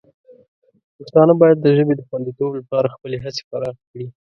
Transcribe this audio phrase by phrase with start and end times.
[0.97, 4.05] پښتانه باید د ژبې د خوندیتوب لپاره خپلې هڅې پراخې کړي.